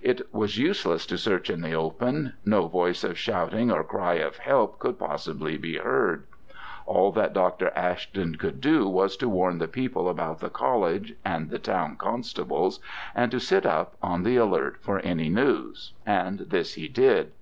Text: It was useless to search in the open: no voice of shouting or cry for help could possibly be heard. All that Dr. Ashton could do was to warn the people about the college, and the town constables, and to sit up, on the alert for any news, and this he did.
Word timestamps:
It 0.00 0.32
was 0.32 0.56
useless 0.56 1.04
to 1.04 1.18
search 1.18 1.50
in 1.50 1.60
the 1.60 1.74
open: 1.74 2.32
no 2.42 2.68
voice 2.68 3.04
of 3.04 3.18
shouting 3.18 3.70
or 3.70 3.84
cry 3.84 4.18
for 4.30 4.40
help 4.40 4.78
could 4.78 4.98
possibly 4.98 5.58
be 5.58 5.76
heard. 5.76 6.26
All 6.86 7.12
that 7.12 7.34
Dr. 7.34 7.68
Ashton 7.76 8.36
could 8.36 8.62
do 8.62 8.88
was 8.88 9.14
to 9.18 9.28
warn 9.28 9.58
the 9.58 9.68
people 9.68 10.08
about 10.08 10.38
the 10.40 10.48
college, 10.48 11.12
and 11.22 11.50
the 11.50 11.58
town 11.58 11.96
constables, 11.96 12.80
and 13.14 13.30
to 13.30 13.38
sit 13.38 13.66
up, 13.66 13.96
on 14.02 14.22
the 14.22 14.36
alert 14.38 14.78
for 14.80 15.00
any 15.00 15.28
news, 15.28 15.92
and 16.06 16.38
this 16.38 16.76
he 16.76 16.88
did. 16.88 17.32